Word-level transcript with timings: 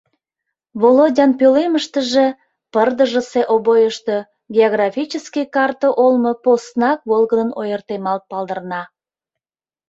Володян 0.81 1.31
пӧлемыштыже 1.39 2.27
пырдыжысе 2.73 3.41
обойышто 3.53 4.17
географический 4.55 5.45
карта 5.55 5.87
олмо 6.05 6.33
поснак 6.43 6.99
волгыдын 7.09 7.49
ойыртемалт 7.61 8.23
палдырна. 8.31 8.81